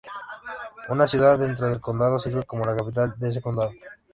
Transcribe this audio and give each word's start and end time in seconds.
Una 0.89 1.05
ciudad 1.05 1.37
dentro 1.37 1.69
del 1.69 1.79
condado 1.79 2.17
sirve 2.17 2.41
como 2.41 2.65
la 2.65 2.75
capital 2.75 3.13
de 3.19 3.29
ese 3.29 3.39
condado. 3.39 3.71